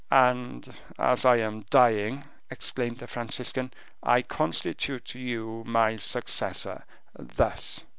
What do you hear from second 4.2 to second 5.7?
constitute you